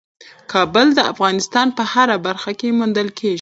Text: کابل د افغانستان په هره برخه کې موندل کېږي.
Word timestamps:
کابل 0.51 0.87
د 0.97 0.99
افغانستان 1.11 1.67
په 1.77 1.83
هره 1.91 2.17
برخه 2.27 2.51
کې 2.59 2.75
موندل 2.77 3.07
کېږي. 3.17 3.29